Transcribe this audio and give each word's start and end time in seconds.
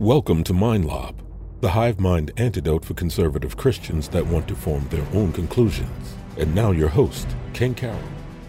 Welcome 0.00 0.44
to 0.44 0.54
MindLob, 0.54 1.14
the 1.60 1.72
hive 1.72 2.00
mind 2.00 2.32
antidote 2.38 2.86
for 2.86 2.94
conservative 2.94 3.58
Christians 3.58 4.08
that 4.08 4.26
want 4.26 4.48
to 4.48 4.54
form 4.54 4.88
their 4.88 5.06
own 5.12 5.30
conclusions. 5.30 6.14
And 6.38 6.54
now 6.54 6.70
your 6.70 6.88
host, 6.88 7.28
Ken 7.52 7.74
Carroll. 7.74 8.00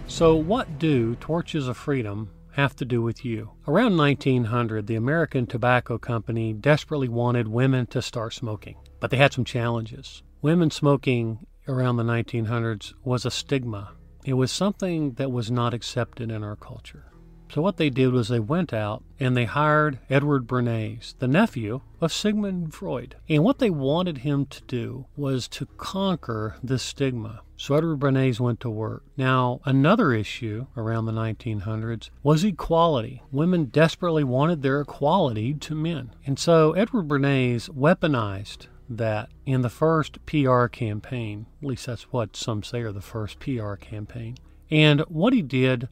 So, 0.07 0.33
what 0.33 0.79
do 0.79 1.15
torches 1.15 1.67
of 1.67 1.75
freedom 1.75 2.29
have 2.53 2.73
to 2.77 2.85
do 2.85 3.01
with 3.01 3.25
you? 3.25 3.51
Around 3.67 3.97
1900, 3.97 4.87
the 4.87 4.95
American 4.95 5.45
Tobacco 5.45 5.97
Company 5.97 6.53
desperately 6.53 7.09
wanted 7.09 7.49
women 7.49 7.85
to 7.87 8.01
start 8.01 8.33
smoking, 8.33 8.77
but 9.01 9.11
they 9.11 9.17
had 9.17 9.33
some 9.33 9.43
challenges. 9.43 10.23
Women 10.41 10.71
smoking 10.71 11.45
around 11.67 11.97
the 11.97 12.03
1900s 12.03 12.93
was 13.03 13.25
a 13.25 13.29
stigma. 13.29 13.91
It 14.23 14.35
was 14.35 14.53
something 14.53 15.15
that 15.15 15.33
was 15.33 15.51
not 15.51 15.73
accepted 15.73 16.31
in 16.31 16.45
our 16.45 16.55
culture. 16.55 17.10
So 17.53 17.61
what 17.61 17.75
they 17.75 17.89
did 17.89 18.13
was 18.13 18.29
they 18.29 18.39
went 18.39 18.71
out 18.71 19.03
and 19.19 19.35
they 19.35 19.43
hired 19.43 19.99
Edward 20.09 20.47
Bernays, 20.47 21.15
the 21.19 21.27
nephew 21.27 21.81
of 21.99 22.13
Sigmund 22.13 22.73
Freud. 22.73 23.15
And 23.27 23.43
what 23.43 23.59
they 23.59 23.69
wanted 23.69 24.19
him 24.19 24.45
to 24.45 24.61
do 24.67 25.05
was 25.17 25.49
to 25.49 25.65
conquer 25.77 26.55
this 26.63 26.81
stigma. 26.81 27.41
So 27.57 27.75
Edward 27.75 27.99
Bernays 27.99 28.39
went 28.39 28.61
to 28.61 28.69
work. 28.69 29.03
Now, 29.17 29.59
another 29.65 30.13
issue 30.13 30.67
around 30.77 31.05
the 31.05 31.11
1900s 31.11 32.09
was 32.23 32.45
equality. 32.45 33.21
Women 33.31 33.65
desperately 33.65 34.23
wanted 34.23 34.61
their 34.61 34.79
equality 34.79 35.53
to 35.55 35.75
men. 35.75 36.11
And 36.25 36.39
so 36.39 36.71
Edward 36.71 37.09
Bernays 37.09 37.69
weaponized 37.69 38.67
that 38.89 39.29
in 39.45 39.61
the 39.61 39.69
first 39.69 40.25
PR 40.25 40.67
campaign, 40.67 41.47
at 41.61 41.67
least 41.67 41.85
that's 41.85 42.13
what 42.13 42.37
some 42.37 42.63
say 42.63 42.79
are 42.81 42.93
the 42.93 43.01
first 43.01 43.39
PR 43.39 43.75
campaign. 43.75 44.37
And 44.69 45.01
what 45.01 45.33
he 45.33 45.41
did 45.41 45.89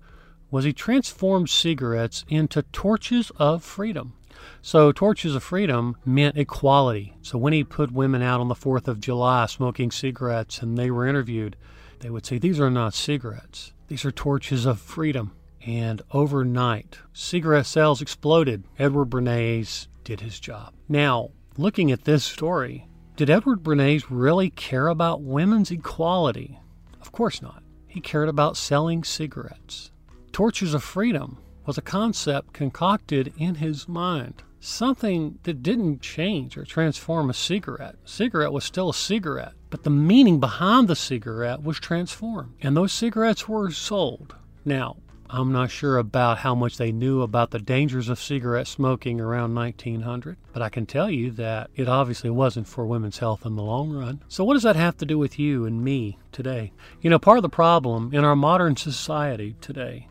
was 0.51 0.65
he 0.65 0.73
transformed 0.73 1.49
cigarettes 1.49 2.25
into 2.27 2.63
torches 2.63 3.31
of 3.37 3.63
freedom. 3.63 4.13
So, 4.61 4.91
torches 4.91 5.35
of 5.35 5.43
freedom 5.43 5.97
meant 6.05 6.37
equality. 6.37 7.15
So, 7.21 7.37
when 7.37 7.53
he 7.53 7.63
put 7.63 7.91
women 7.91 8.21
out 8.21 8.39
on 8.39 8.47
the 8.47 8.55
4th 8.55 8.87
of 8.87 9.01
July 9.01 9.45
smoking 9.45 9.91
cigarettes 9.91 10.61
and 10.61 10.77
they 10.77 10.91
were 10.91 11.07
interviewed, 11.07 11.55
they 11.99 12.09
would 12.09 12.25
say, 12.25 12.37
These 12.37 12.59
are 12.59 12.69
not 12.69 12.93
cigarettes, 12.93 13.73
these 13.87 14.05
are 14.05 14.11
torches 14.11 14.65
of 14.65 14.79
freedom. 14.79 15.33
And 15.65 16.01
overnight, 16.11 16.99
cigarette 17.11 17.65
sales 17.65 18.01
exploded. 18.01 18.63
Edward 18.77 19.09
Bernays 19.09 19.87
did 20.05 20.21
his 20.21 20.39
job. 20.39 20.73
Now, 20.87 21.31
looking 21.57 21.91
at 21.91 22.05
this 22.05 22.23
story, 22.23 22.87
did 23.17 23.29
Edward 23.29 23.61
Bernays 23.61 24.05
really 24.09 24.49
care 24.49 24.87
about 24.87 25.21
women's 25.21 25.69
equality? 25.69 26.59
Of 27.01 27.11
course 27.11 27.41
not. 27.41 27.61
He 27.87 27.99
cared 27.99 28.29
about 28.29 28.55
selling 28.55 29.03
cigarettes. 29.03 29.91
Torches 30.31 30.73
of 30.73 30.83
Freedom 30.83 31.37
was 31.65 31.77
a 31.77 31.81
concept 31.81 32.53
concocted 32.53 33.33
in 33.37 33.55
his 33.55 33.87
mind. 33.87 34.41
Something 34.59 35.39
that 35.43 35.61
didn't 35.61 36.01
change 36.01 36.57
or 36.57 36.65
transform 36.65 37.29
a 37.29 37.33
cigarette. 37.33 37.95
Cigarette 38.05 38.51
was 38.51 38.63
still 38.63 38.89
a 38.89 38.93
cigarette, 38.93 39.53
but 39.69 39.83
the 39.83 39.89
meaning 39.89 40.39
behind 40.39 40.87
the 40.87 40.95
cigarette 40.95 41.63
was 41.63 41.79
transformed. 41.79 42.53
And 42.61 42.75
those 42.75 42.91
cigarettes 42.91 43.47
were 43.47 43.71
sold. 43.71 44.35
Now, 44.65 44.97
I'm 45.31 45.51
not 45.51 45.69
sure 45.69 45.97
about 45.99 46.39
how 46.39 46.55
much 46.55 46.77
they 46.77 46.91
knew 46.91 47.21
about 47.21 47.51
the 47.51 47.59
dangers 47.59 48.09
of 48.09 48.19
cigarette 48.19 48.67
smoking 48.67 49.21
around 49.21 49.53
1900, 49.53 50.37
but 50.51 50.63
I 50.63 50.69
can 50.69 50.87
tell 50.87 51.09
you 51.09 51.29
that 51.31 51.69
it 51.75 51.87
obviously 51.87 52.31
wasn't 52.31 52.67
for 52.67 52.85
women's 52.85 53.19
health 53.19 53.45
in 53.45 53.55
the 53.55 53.61
long 53.61 53.91
run. 53.91 54.23
So, 54.27 54.43
what 54.43 54.55
does 54.55 54.63
that 54.63 54.75
have 54.75 54.97
to 54.97 55.05
do 55.05 55.19
with 55.19 55.37
you 55.37 55.65
and 55.65 55.83
me 55.83 56.17
today? 56.31 56.71
You 57.01 57.11
know, 57.11 57.19
part 57.19 57.37
of 57.37 57.43
the 57.43 57.49
problem 57.49 58.11
in 58.11 58.25
our 58.25 58.35
modern 58.35 58.75
society 58.75 59.55
today 59.61 60.07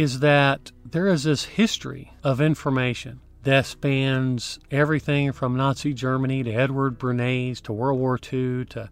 is 0.00 0.20
that 0.20 0.70
there 0.84 1.08
is 1.08 1.24
this 1.24 1.44
history 1.44 2.12
of 2.22 2.40
information 2.40 3.18
that 3.42 3.66
spans 3.66 4.60
everything 4.70 5.32
from 5.32 5.56
Nazi 5.56 5.92
Germany 5.92 6.44
to 6.44 6.52
Edward 6.52 7.00
Bernays 7.00 7.60
to 7.62 7.72
World 7.72 7.98
War 7.98 8.16
II 8.16 8.64
to 8.66 8.88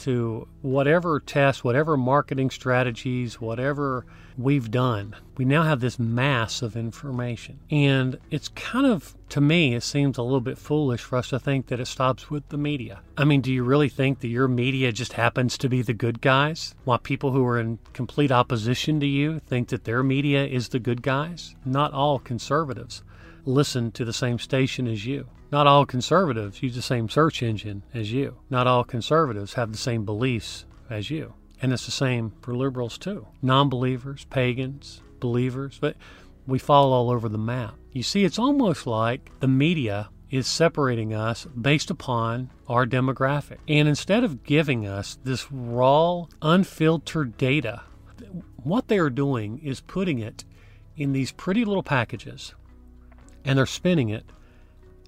to 0.00 0.48
whatever 0.62 1.20
tests, 1.20 1.62
whatever 1.62 1.96
marketing 1.96 2.50
strategies, 2.50 3.40
whatever 3.40 4.04
we've 4.36 4.70
done. 4.70 5.14
We 5.36 5.44
now 5.44 5.62
have 5.64 5.80
this 5.80 5.98
mass 5.98 6.62
of 6.62 6.76
information. 6.76 7.60
And 7.70 8.18
it's 8.30 8.48
kind 8.48 8.86
of, 8.86 9.14
to 9.30 9.40
me, 9.40 9.74
it 9.74 9.82
seems 9.82 10.18
a 10.18 10.22
little 10.22 10.40
bit 10.40 10.58
foolish 10.58 11.02
for 11.02 11.16
us 11.16 11.28
to 11.28 11.38
think 11.38 11.66
that 11.66 11.80
it 11.80 11.86
stops 11.86 12.30
with 12.30 12.48
the 12.48 12.56
media. 12.56 13.00
I 13.16 13.24
mean, 13.24 13.40
do 13.40 13.52
you 13.52 13.62
really 13.62 13.88
think 13.88 14.20
that 14.20 14.28
your 14.28 14.48
media 14.48 14.92
just 14.92 15.14
happens 15.14 15.58
to 15.58 15.68
be 15.68 15.82
the 15.82 15.94
good 15.94 16.20
guys? 16.20 16.74
While 16.84 16.98
people 16.98 17.32
who 17.32 17.44
are 17.46 17.58
in 17.58 17.78
complete 17.92 18.32
opposition 18.32 19.00
to 19.00 19.06
you 19.06 19.38
think 19.40 19.68
that 19.68 19.84
their 19.84 20.02
media 20.02 20.46
is 20.46 20.68
the 20.68 20.78
good 20.78 21.02
guys? 21.02 21.54
Not 21.64 21.92
all 21.92 22.18
conservatives 22.18 23.02
listen 23.44 23.90
to 23.92 24.04
the 24.04 24.12
same 24.12 24.38
station 24.38 24.86
as 24.86 25.06
you. 25.06 25.28
Not 25.52 25.66
all 25.66 25.84
conservatives 25.84 26.62
use 26.62 26.74
the 26.74 26.82
same 26.82 27.08
search 27.08 27.42
engine 27.42 27.82
as 27.92 28.12
you. 28.12 28.36
Not 28.50 28.66
all 28.66 28.84
conservatives 28.84 29.54
have 29.54 29.72
the 29.72 29.78
same 29.78 30.04
beliefs 30.04 30.64
as 30.88 31.10
you. 31.10 31.34
And 31.60 31.72
it's 31.72 31.84
the 31.84 31.92
same 31.92 32.32
for 32.40 32.54
liberals 32.54 32.98
too. 32.98 33.26
Non 33.42 33.68
believers, 33.68 34.26
pagans, 34.30 35.02
believers, 35.18 35.78
but 35.80 35.96
we 36.46 36.58
fall 36.58 36.92
all 36.92 37.10
over 37.10 37.28
the 37.28 37.38
map. 37.38 37.74
You 37.92 38.02
see, 38.02 38.24
it's 38.24 38.38
almost 38.38 38.86
like 38.86 39.30
the 39.40 39.48
media 39.48 40.08
is 40.30 40.46
separating 40.46 41.12
us 41.12 41.44
based 41.60 41.90
upon 41.90 42.50
our 42.68 42.86
demographic. 42.86 43.58
And 43.66 43.88
instead 43.88 44.22
of 44.22 44.44
giving 44.44 44.86
us 44.86 45.18
this 45.24 45.50
raw, 45.50 46.26
unfiltered 46.40 47.36
data, 47.36 47.82
what 48.62 48.88
they 48.88 48.98
are 48.98 49.10
doing 49.10 49.58
is 49.58 49.80
putting 49.80 50.20
it 50.20 50.44
in 50.96 51.12
these 51.12 51.32
pretty 51.32 51.64
little 51.64 51.82
packages 51.82 52.54
and 53.44 53.56
they're 53.58 53.66
spinning 53.66 54.08
it 54.08 54.24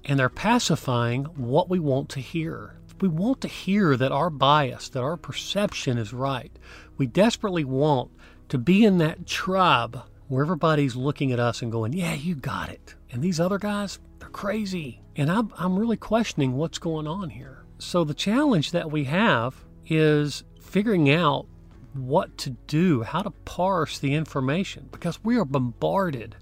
and 0.05 0.19
they're 0.19 0.29
pacifying 0.29 1.25
what 1.35 1.69
we 1.69 1.79
want 1.79 2.09
to 2.09 2.19
hear. 2.19 2.75
We 3.01 3.07
want 3.07 3.41
to 3.41 3.47
hear 3.47 3.97
that 3.97 4.11
our 4.11 4.29
bias, 4.29 4.89
that 4.89 5.01
our 5.01 5.17
perception 5.17 5.97
is 5.97 6.13
right. 6.13 6.51
We 6.97 7.07
desperately 7.07 7.63
want 7.63 8.11
to 8.49 8.57
be 8.57 8.85
in 8.85 8.97
that 8.99 9.25
tribe 9.25 10.01
where 10.27 10.43
everybody's 10.43 10.95
looking 10.95 11.31
at 11.31 11.39
us 11.39 11.61
and 11.61 11.71
going, 11.71 11.93
Yeah, 11.93 12.13
you 12.13 12.35
got 12.35 12.69
it. 12.69 12.95
And 13.11 13.21
these 13.21 13.39
other 13.39 13.57
guys, 13.57 13.99
they're 14.19 14.29
crazy. 14.29 15.01
And 15.15 15.31
I'm, 15.31 15.51
I'm 15.57 15.77
really 15.77 15.97
questioning 15.97 16.53
what's 16.53 16.79
going 16.79 17.07
on 17.07 17.29
here. 17.29 17.65
So 17.77 18.03
the 18.03 18.13
challenge 18.13 18.71
that 18.71 18.91
we 18.91 19.03
have 19.05 19.55
is 19.85 20.43
figuring 20.59 21.09
out 21.09 21.45
what 21.93 22.37
to 22.39 22.51
do, 22.67 23.03
how 23.03 23.21
to 23.21 23.29
parse 23.29 23.99
the 23.99 24.15
information, 24.15 24.89
because 24.91 25.23
we 25.23 25.37
are 25.37 25.45
bombarded 25.45 26.35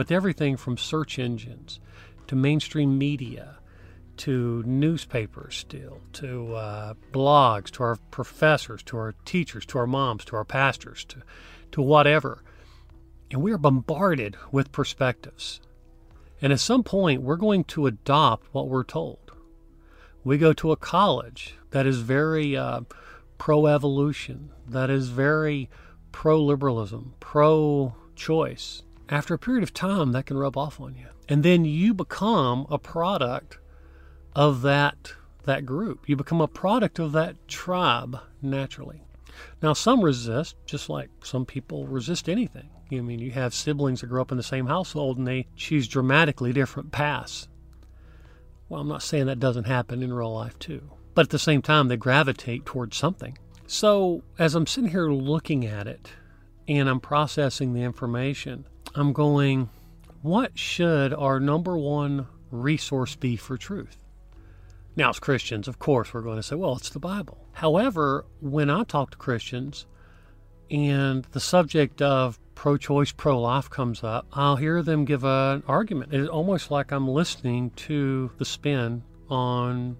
with 0.00 0.10
everything 0.10 0.56
from 0.56 0.78
search 0.78 1.18
engines 1.18 1.78
to 2.26 2.34
mainstream 2.34 2.96
media 2.96 3.58
to 4.16 4.62
newspapers 4.64 5.54
still 5.54 6.00
to 6.10 6.54
uh, 6.54 6.94
blogs 7.12 7.70
to 7.70 7.82
our 7.82 7.96
professors 8.10 8.82
to 8.82 8.96
our 8.96 9.12
teachers 9.26 9.66
to 9.66 9.76
our 9.76 9.86
moms 9.86 10.24
to 10.24 10.34
our 10.36 10.44
pastors 10.46 11.04
to, 11.04 11.18
to 11.70 11.82
whatever. 11.82 12.42
And 13.30 13.42
we 13.42 13.52
are 13.52 13.58
bombarded 13.58 14.38
with 14.50 14.72
perspectives. 14.72 15.60
And 16.40 16.50
at 16.50 16.60
some 16.60 16.82
point 16.82 17.20
we're 17.20 17.36
going 17.36 17.64
to 17.64 17.86
adopt 17.86 18.54
what 18.54 18.70
we're 18.70 18.84
told. 18.84 19.32
We 20.24 20.38
go 20.38 20.54
to 20.54 20.72
a 20.72 20.78
college 20.78 21.56
that 21.72 21.86
is 21.86 21.98
very 21.98 22.56
uh, 22.56 22.80
pro 23.36 23.66
evolution 23.66 24.48
that 24.66 24.88
is 24.88 25.10
very 25.10 25.68
pro 26.10 26.42
liberalism 26.42 27.12
pro 27.20 27.94
choice 28.16 28.82
after 29.10 29.34
a 29.34 29.38
period 29.38 29.64
of 29.64 29.74
time 29.74 30.12
that 30.12 30.26
can 30.26 30.38
rub 30.38 30.56
off 30.56 30.80
on 30.80 30.94
you. 30.94 31.08
And 31.28 31.42
then 31.42 31.64
you 31.64 31.92
become 31.92 32.66
a 32.70 32.78
product 32.78 33.58
of 34.34 34.62
that 34.62 35.12
that 35.44 35.66
group. 35.66 36.08
You 36.08 36.16
become 36.16 36.40
a 36.40 36.46
product 36.46 36.98
of 36.98 37.12
that 37.12 37.48
tribe 37.48 38.18
naturally. 38.42 39.02
Now 39.62 39.72
some 39.72 40.02
resist 40.02 40.54
just 40.66 40.88
like 40.88 41.10
some 41.24 41.44
people 41.44 41.86
resist 41.86 42.28
anything. 42.28 42.70
I 42.92 43.00
mean 43.00 43.18
you 43.20 43.32
have 43.32 43.54
siblings 43.54 44.00
that 44.00 44.08
grow 44.08 44.22
up 44.22 44.30
in 44.30 44.36
the 44.36 44.42
same 44.42 44.66
household 44.66 45.18
and 45.18 45.26
they 45.26 45.46
choose 45.56 45.88
dramatically 45.88 46.52
different 46.52 46.92
paths. 46.92 47.48
Well 48.68 48.80
i'm 48.80 48.88
not 48.88 49.02
saying 49.02 49.26
that 49.26 49.40
doesn't 49.40 49.64
happen 49.64 50.02
in 50.02 50.12
real 50.12 50.34
life 50.34 50.58
too. 50.58 50.90
But 51.14 51.26
at 51.26 51.30
the 51.30 51.38
same 51.38 51.62
time 51.62 51.88
they 51.88 51.96
gravitate 51.96 52.66
towards 52.66 52.96
something. 52.96 53.38
So 53.66 54.22
as 54.38 54.54
i'm 54.54 54.66
sitting 54.66 54.90
here 54.90 55.10
looking 55.10 55.64
at 55.64 55.86
it 55.86 56.12
and 56.68 56.88
i'm 56.88 57.00
processing 57.00 57.72
the 57.72 57.82
information 57.82 58.66
i'm 58.94 59.12
going 59.12 59.68
what 60.22 60.58
should 60.58 61.14
our 61.14 61.40
number 61.40 61.78
one 61.78 62.26
resource 62.50 63.16
be 63.16 63.36
for 63.36 63.56
truth? 63.56 63.96
Now, 64.96 65.10
as 65.10 65.18
Christians, 65.18 65.68
of 65.68 65.78
course, 65.78 66.12
we're 66.12 66.20
going 66.20 66.36
to 66.36 66.42
say, 66.42 66.56
well, 66.56 66.76
it's 66.76 66.90
the 66.90 66.98
Bible. 66.98 67.46
However, 67.52 68.26
when 68.40 68.68
I 68.68 68.84
talk 68.84 69.12
to 69.12 69.16
Christians 69.16 69.86
and 70.70 71.24
the 71.32 71.40
subject 71.40 72.02
of 72.02 72.38
pro 72.54 72.76
choice, 72.76 73.12
pro 73.12 73.40
life 73.40 73.70
comes 73.70 74.04
up, 74.04 74.26
I'll 74.32 74.56
hear 74.56 74.82
them 74.82 75.06
give 75.06 75.24
an 75.24 75.62
argument. 75.66 76.12
It's 76.12 76.28
almost 76.28 76.70
like 76.70 76.92
I'm 76.92 77.08
listening 77.08 77.70
to 77.70 78.30
the 78.36 78.44
spin 78.44 79.02
on 79.30 79.96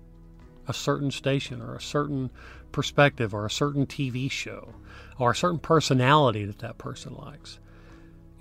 a 0.69 0.75
certain 0.75 1.11
station 1.11 1.63
or 1.63 1.77
a 1.77 1.81
certain 1.81 2.31
perspective 2.73 3.33
or 3.33 3.47
a 3.47 3.51
certain 3.51 3.87
TV 3.87 4.31
show 4.31 4.75
or 5.19 5.31
a 5.31 5.37
certain 5.37 5.59
personality 5.59 6.45
that 6.45 6.59
that 6.59 6.77
person 6.77 7.15
likes. 7.15 7.59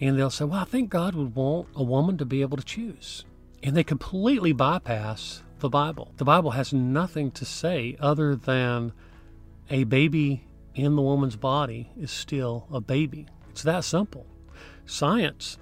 And 0.02 0.18
they'll 0.18 0.30
say, 0.30 0.46
Well, 0.46 0.62
I 0.62 0.66
think 0.66 0.90
God 0.90 1.16
would 1.16 1.36
want 1.36 1.68
a 1.76 1.84
woman 1.84 2.18
to 2.18 2.26
be 2.26 2.42
able 2.42 2.58
to 2.58 2.64
choose. 2.64 3.26
and 3.62 3.76
they 3.76 3.84
completely 3.84 4.54
bypass 4.54 5.44
the 5.60 5.68
Bible. 5.70 6.14
The 6.18 6.24
Bible 6.24 6.52
has 6.52 6.72
nothing 6.72 7.32
to 7.32 7.44
say 7.46 7.98
other 8.00 8.36
than 8.36 8.94
a 9.70 9.84
baby 9.84 10.46
in 10.74 10.96
the 10.96 11.02
woman's 11.02 11.36
body 11.36 11.92
is 12.00 12.10
still 12.12 12.68
a 12.72 12.80
baby. 12.80 13.28
It's 13.50 13.64
that 13.64 13.84
simple. 13.84 14.26
Science. 14.86 15.58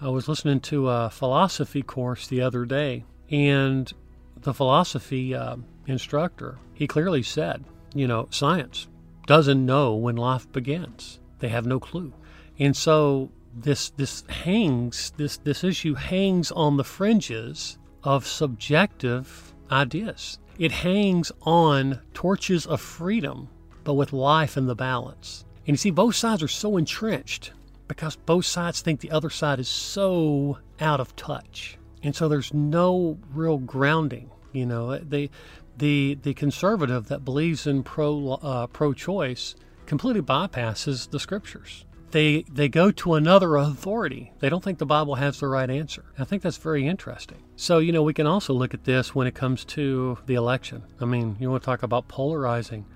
I 0.00 0.08
was 0.08 0.28
listening 0.28 0.60
to 0.60 0.88
a 0.88 1.10
philosophy 1.10 1.82
course 1.82 2.28
the 2.28 2.40
other 2.42 2.64
day, 2.64 3.04
and 3.28 3.92
the 4.36 4.54
philosophy 4.54 5.34
uh, 5.34 5.56
instructor, 5.86 6.58
he 6.72 6.86
clearly 6.86 7.22
said, 7.24 7.64
you 7.92 8.06
know, 8.06 8.28
science 8.30 8.86
doesn't 9.26 9.66
know 9.66 9.94
when 9.96 10.16
life 10.16 10.50
begins. 10.52 11.18
They 11.40 11.48
have 11.48 11.66
no 11.66 11.80
clue. 11.80 12.12
And 12.58 12.76
so 12.76 13.30
this 13.54 13.90
this 13.90 14.22
hangs 14.28 15.12
this 15.16 15.38
this 15.38 15.64
issue 15.64 15.94
hangs 15.94 16.50
on 16.52 16.76
the 16.76 16.84
fringes 16.84 17.78
of 18.02 18.26
subjective 18.26 19.54
ideas. 19.70 20.38
It 20.58 20.72
hangs 20.72 21.32
on 21.42 22.00
torches 22.14 22.66
of 22.66 22.80
freedom, 22.80 23.48
but 23.84 23.94
with 23.94 24.12
life 24.12 24.56
in 24.56 24.66
the 24.66 24.74
balance. 24.74 25.44
And 25.66 25.74
you 25.74 25.76
see, 25.76 25.90
both 25.90 26.14
sides 26.14 26.42
are 26.42 26.48
so 26.48 26.76
entrenched 26.76 27.52
because 27.88 28.16
both 28.16 28.44
sides 28.44 28.80
think 28.80 29.00
the 29.00 29.10
other 29.10 29.30
side 29.30 29.58
is 29.58 29.68
so 29.68 30.58
out 30.80 31.00
of 31.00 31.16
touch. 31.16 31.78
And 32.02 32.14
so 32.14 32.28
there's 32.28 32.52
no 32.54 33.18
real 33.32 33.58
grounding. 33.58 34.30
You 34.52 34.66
know, 34.66 34.98
the 34.98 35.30
the 35.76 36.18
the 36.22 36.34
conservative 36.34 37.08
that 37.08 37.24
believes 37.24 37.66
in 37.66 37.82
pro 37.82 38.34
uh, 38.34 38.66
pro 38.68 38.92
choice 38.92 39.54
completely 39.86 40.22
bypasses 40.22 41.10
the 41.10 41.20
scriptures 41.20 41.84
they 42.12 42.42
they 42.42 42.68
go 42.68 42.90
to 42.90 43.14
another 43.14 43.56
authority. 43.56 44.32
They 44.40 44.48
don't 44.48 44.62
think 44.62 44.78
the 44.78 44.86
Bible 44.86 45.16
has 45.16 45.40
the 45.40 45.48
right 45.48 45.70
answer. 45.70 46.04
I 46.18 46.24
think 46.24 46.42
that's 46.42 46.56
very 46.56 46.86
interesting. 46.86 47.38
So, 47.56 47.78
you 47.78 47.92
know, 47.92 48.02
we 48.02 48.14
can 48.14 48.26
also 48.26 48.52
look 48.52 48.74
at 48.74 48.84
this 48.84 49.14
when 49.14 49.26
it 49.26 49.34
comes 49.34 49.64
to 49.66 50.18
the 50.26 50.34
election. 50.34 50.82
I 51.00 51.04
mean, 51.04 51.36
you 51.38 51.50
want 51.50 51.62
to 51.62 51.66
talk 51.66 51.82
about 51.82 52.08
polarizing. 52.08 52.86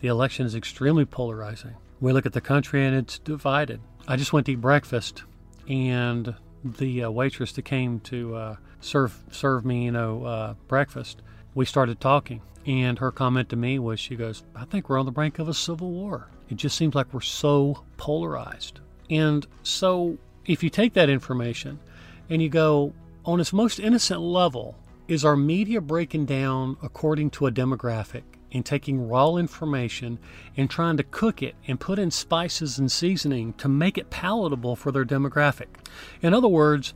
The 0.00 0.08
election 0.08 0.46
is 0.46 0.54
extremely 0.54 1.04
polarizing. 1.04 1.74
We 2.00 2.12
look 2.12 2.26
at 2.26 2.32
the 2.32 2.40
country 2.40 2.84
and 2.84 2.96
it's 2.96 3.18
divided. 3.18 3.80
I 4.08 4.16
just 4.16 4.32
went 4.32 4.46
to 4.46 4.52
eat 4.52 4.60
breakfast 4.60 5.22
and 5.68 6.34
the 6.64 7.04
uh, 7.04 7.10
waitress 7.10 7.52
that 7.52 7.62
came 7.62 8.00
to 8.00 8.34
uh, 8.34 8.56
serve 8.80 9.22
serve 9.30 9.64
me, 9.64 9.84
you 9.84 9.92
know, 9.92 10.24
uh, 10.24 10.54
breakfast, 10.68 11.22
we 11.54 11.64
started 11.64 12.00
talking. 12.00 12.42
And 12.66 12.98
her 13.00 13.10
comment 13.10 13.48
to 13.50 13.56
me 13.56 13.78
was, 13.78 13.98
she 13.98 14.14
goes, 14.14 14.44
I 14.54 14.64
think 14.64 14.88
we're 14.88 14.98
on 14.98 15.06
the 15.06 15.12
brink 15.12 15.38
of 15.38 15.48
a 15.48 15.54
civil 15.54 15.90
war. 15.90 16.28
It 16.52 16.58
just 16.58 16.76
seems 16.76 16.94
like 16.94 17.14
we're 17.14 17.22
so 17.22 17.82
polarized. 17.96 18.80
And 19.08 19.46
so, 19.62 20.18
if 20.44 20.62
you 20.62 20.68
take 20.68 20.92
that 20.92 21.08
information 21.08 21.80
and 22.28 22.42
you 22.42 22.50
go, 22.50 22.92
on 23.24 23.40
its 23.40 23.54
most 23.54 23.80
innocent 23.80 24.20
level, 24.20 24.76
is 25.08 25.24
our 25.24 25.34
media 25.34 25.80
breaking 25.80 26.26
down 26.26 26.76
according 26.82 27.30
to 27.30 27.46
a 27.46 27.50
demographic 27.50 28.24
and 28.52 28.66
taking 28.66 29.08
raw 29.08 29.36
information 29.36 30.18
and 30.54 30.68
trying 30.68 30.98
to 30.98 31.04
cook 31.04 31.42
it 31.42 31.54
and 31.66 31.80
put 31.80 31.98
in 31.98 32.10
spices 32.10 32.78
and 32.78 32.92
seasoning 32.92 33.54
to 33.54 33.66
make 33.66 33.96
it 33.96 34.10
palatable 34.10 34.76
for 34.76 34.92
their 34.92 35.06
demographic? 35.06 35.68
In 36.20 36.34
other 36.34 36.48
words, 36.48 36.92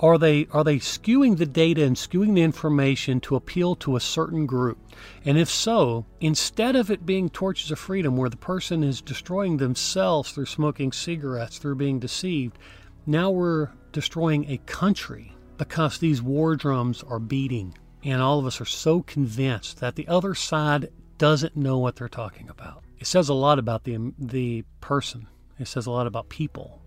are 0.00 0.18
they 0.18 0.46
are 0.52 0.62
they 0.62 0.76
skewing 0.76 1.38
the 1.38 1.46
data 1.46 1.82
and 1.82 1.96
skewing 1.96 2.34
the 2.34 2.42
information 2.42 3.20
to 3.20 3.36
appeal 3.36 3.74
to 3.76 3.96
a 3.96 4.00
certain 4.00 4.46
group? 4.46 4.78
And 5.24 5.36
if 5.36 5.50
so, 5.50 6.06
instead 6.20 6.76
of 6.76 6.90
it 6.90 7.04
being 7.04 7.28
torches 7.28 7.70
of 7.70 7.78
freedom 7.78 8.16
where 8.16 8.30
the 8.30 8.36
person 8.36 8.84
is 8.84 9.00
destroying 9.00 9.56
themselves 9.56 10.30
through 10.30 10.46
smoking 10.46 10.92
cigarettes, 10.92 11.58
through 11.58 11.76
being 11.76 11.98
deceived, 11.98 12.58
now 13.06 13.30
we're 13.30 13.70
destroying 13.92 14.50
a 14.50 14.58
country 14.58 15.34
because 15.56 15.98
these 15.98 16.22
war 16.22 16.54
drums 16.54 17.02
are 17.08 17.18
beating. 17.18 17.76
And 18.04 18.22
all 18.22 18.38
of 18.38 18.46
us 18.46 18.60
are 18.60 18.66
so 18.66 19.02
convinced 19.02 19.80
that 19.80 19.96
the 19.96 20.06
other 20.06 20.34
side 20.34 20.90
doesn't 21.18 21.56
know 21.56 21.78
what 21.78 21.96
they're 21.96 22.08
talking 22.08 22.48
about. 22.48 22.84
It 23.00 23.06
says 23.06 23.28
a 23.28 23.34
lot 23.34 23.58
about 23.58 23.84
the 23.84 24.12
the 24.18 24.64
person. 24.80 25.26
It 25.58 25.66
says 25.66 25.86
a 25.86 25.90
lot 25.90 26.06
about 26.06 26.28
people. 26.28 26.80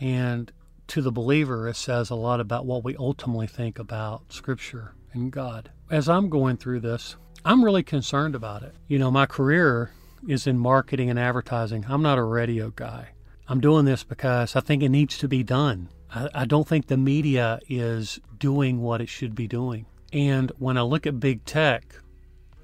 And 0.00 0.52
to 0.88 1.02
the 1.02 1.12
believer, 1.12 1.68
it 1.68 1.76
says 1.76 2.10
a 2.10 2.14
lot 2.14 2.40
about 2.40 2.66
what 2.66 2.84
we 2.84 2.96
ultimately 2.96 3.46
think 3.46 3.78
about 3.78 4.32
Scripture 4.32 4.94
and 5.12 5.30
God. 5.30 5.70
As 5.90 6.08
I'm 6.08 6.28
going 6.28 6.56
through 6.56 6.80
this, 6.80 7.16
I'm 7.44 7.64
really 7.64 7.82
concerned 7.82 8.34
about 8.34 8.62
it. 8.62 8.74
You 8.88 8.98
know, 8.98 9.10
my 9.10 9.26
career 9.26 9.92
is 10.26 10.46
in 10.46 10.58
marketing 10.58 11.10
and 11.10 11.18
advertising. 11.18 11.86
I'm 11.88 12.02
not 12.02 12.18
a 12.18 12.22
radio 12.22 12.70
guy. 12.70 13.08
I'm 13.48 13.60
doing 13.60 13.84
this 13.84 14.02
because 14.02 14.56
I 14.56 14.60
think 14.60 14.82
it 14.82 14.88
needs 14.88 15.18
to 15.18 15.28
be 15.28 15.42
done. 15.42 15.88
I, 16.12 16.28
I 16.34 16.44
don't 16.44 16.66
think 16.66 16.86
the 16.86 16.96
media 16.96 17.60
is 17.68 18.20
doing 18.38 18.80
what 18.80 19.00
it 19.00 19.08
should 19.08 19.34
be 19.34 19.46
doing. 19.46 19.86
And 20.12 20.50
when 20.58 20.76
I 20.76 20.82
look 20.82 21.06
at 21.06 21.20
big 21.20 21.44
tech, 21.44 21.94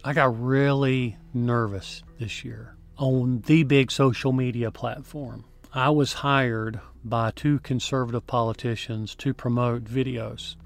I 0.05 0.13
got 0.13 0.41
really 0.41 1.17
nervous 1.33 2.03
this 2.19 2.45
year 2.45 2.77
on 2.99 3.43
the 3.47 3.63
big 3.63 3.91
social 3.91 4.33
media 4.33 4.71
platform. 4.71 5.45
I 5.73 5.91
was 5.91 6.13
hired 6.13 6.81
by 7.05 7.31
two 7.31 7.59
conservative 7.61 8.27
politicians 8.27 9.15
to 9.17 9.35
promote 9.35 9.85
videos. 9.85 10.57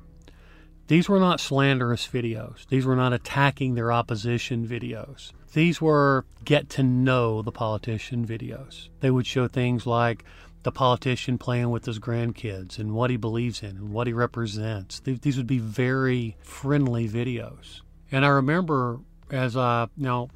These 0.89 1.09
were 1.09 1.19
not 1.19 1.41
slanderous 1.41 2.07
videos. 2.07 2.67
These 2.69 2.87
were 2.87 2.95
not 2.95 3.13
attacking 3.13 3.75
their 3.75 3.91
opposition 3.91 4.67
videos. 4.67 5.33
These 5.53 5.81
were 5.81 6.25
get 6.45 6.69
to 6.71 6.83
know 6.83 7.43
the 7.43 7.51
politician 7.51 8.27
videos. 8.27 8.89
They 9.01 9.11
would 9.11 9.27
show 9.27 9.49
things 9.49 9.87
like 9.87 10.25
the 10.63 10.71
politician 10.73 11.39
playing 11.39 11.71
with 11.71 11.87
his 11.87 11.99
grandkids 11.99 12.79
and 12.79 12.93
what 12.93 13.11
he 13.11 13.17
believes 13.17 13.63
in 13.63 13.71
and 13.71 13.91
what 13.91 14.07
he 14.07 14.13
represents. 14.13 15.01
These 15.01 15.37
would 15.37 15.47
be 15.47 15.59
very 15.59 16.37
friendly 16.41 17.09
videos. 17.09 17.81
And 18.13 18.25
I 18.25 18.29
remember 18.29 19.01
as 19.31 19.57
I 19.57 19.89
now 19.97 20.29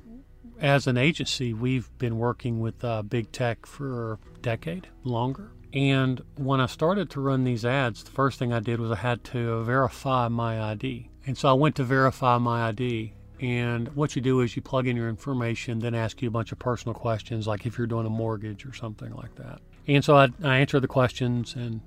as 0.61 0.87
an 0.87 0.97
agency, 0.97 1.55
we've 1.55 1.91
been 1.99 2.19
working 2.19 2.61
with 2.61 2.85
uh, 2.85 3.02
big 3.02 3.32
tech 3.32 3.67
for 3.67 4.14
a 4.14 4.38
decade 4.41 4.88
longer. 5.05 5.52
And 5.73 6.21
when 6.37 6.61
I 6.61 6.67
started 6.67 7.11
to 7.11 7.21
run 7.21 7.45
these 7.45 7.65
ads, 7.65 8.03
the 8.03 8.11
first 8.11 8.39
thing 8.39 8.53
I 8.53 8.61
did 8.61 8.81
was 8.81 8.91
I 8.91 8.97
had 8.97 9.23
to 9.25 9.63
verify 9.63 10.29
my 10.29 10.61
ID. 10.73 11.11
And 11.27 11.39
so 11.39 11.49
I 11.49 11.53
went 11.53 11.77
to 11.77 11.85
verify 11.85 12.39
my 12.39 12.69
ID. 12.69 13.13
And 13.41 13.89
what 13.95 14.17
you 14.17 14.23
do 14.23 14.41
is 14.41 14.55
you 14.57 14.63
plug 14.63 14.87
in 14.87 14.97
your 14.97 15.09
information, 15.09 15.79
then 15.79 15.95
ask 15.95 16.21
you 16.21 16.29
a 16.29 16.33
bunch 16.33 16.53
of 16.53 16.59
personal 16.59 16.95
questions, 16.95 17.47
like 17.47 17.65
if 17.67 17.79
you're 17.79 17.87
doing 17.87 18.07
a 18.07 18.11
mortgage 18.11 18.67
or 18.67 18.75
something 18.75 19.15
like 19.15 19.35
that. 19.37 19.61
And 19.87 20.05
so 20.05 20.17
I, 20.17 20.29
I 20.43 20.59
answered 20.59 20.81
the 20.81 20.89
questions, 20.89 21.55
and 21.55 21.81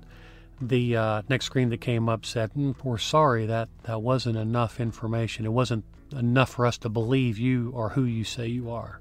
the 0.60 0.96
uh, 0.96 1.22
next 1.28 1.46
screen 1.46 1.68
that 1.70 1.80
came 1.80 2.08
up 2.08 2.26
said, 2.26 2.52
mm, 2.54 2.74
"We're 2.82 2.98
sorry 2.98 3.46
that 3.46 3.68
that 3.84 4.02
wasn't 4.02 4.36
enough 4.36 4.80
information. 4.80 5.46
It 5.46 5.52
wasn't 5.52 5.84
enough 6.12 6.50
for 6.50 6.66
us 6.66 6.76
to 6.78 6.88
believe 6.88 7.38
you 7.38 7.72
are 7.76 7.90
who 7.90 8.04
you 8.04 8.24
say 8.24 8.46
you 8.46 8.70
are. 8.70 9.00